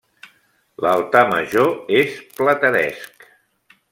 [0.85, 1.69] L'altar major
[2.01, 3.31] és plateresc.